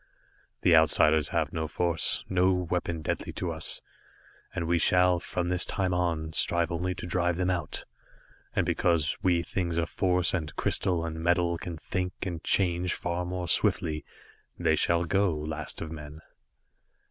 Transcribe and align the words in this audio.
"The 0.63 0.75
Outsiders 0.75 1.29
have 1.29 1.53
no 1.53 1.67
force, 1.67 2.25
no 2.27 2.51
weapon 2.53 3.03
deadly 3.03 3.31
to 3.33 3.51
us, 3.51 3.83
and 4.55 4.65
we 4.65 4.79
shall, 4.79 5.19
from 5.19 5.47
this 5.47 5.63
time 5.63 5.93
on, 5.93 6.33
strive 6.33 6.71
only 6.71 6.95
to 6.95 7.05
drive 7.05 7.35
them 7.35 7.51
out, 7.51 7.85
and 8.55 8.65
because 8.65 9.15
we 9.21 9.43
things 9.43 9.77
of 9.77 9.91
force 9.91 10.33
and 10.33 10.55
crystal 10.55 11.05
and 11.05 11.21
metal 11.21 11.55
can 11.59 11.77
think 11.77 12.13
and 12.23 12.43
change 12.43 12.95
far 12.95 13.25
more 13.25 13.47
swiftly, 13.47 14.03
they 14.57 14.73
shall 14.73 15.03
go, 15.03 15.35
Last 15.37 15.81
of 15.81 15.91
Men. 15.91 16.21